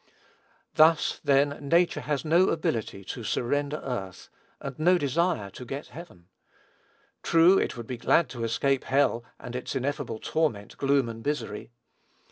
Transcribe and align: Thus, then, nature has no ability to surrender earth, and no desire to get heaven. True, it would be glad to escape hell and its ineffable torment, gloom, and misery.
Thus, 0.73 1.21
then, 1.23 1.49
nature 1.69 2.01
has 2.01 2.25
no 2.25 2.49
ability 2.49 3.05
to 3.05 3.23
surrender 3.23 3.77
earth, 3.85 4.29
and 4.59 4.79
no 4.79 4.97
desire 4.97 5.51
to 5.51 5.63
get 5.63 5.89
heaven. 5.89 6.25
True, 7.21 7.59
it 7.59 7.77
would 7.77 7.85
be 7.85 7.97
glad 7.97 8.27
to 8.29 8.43
escape 8.43 8.85
hell 8.85 9.23
and 9.39 9.55
its 9.55 9.75
ineffable 9.75 10.17
torment, 10.17 10.75
gloom, 10.77 11.07
and 11.07 11.23
misery. 11.23 11.69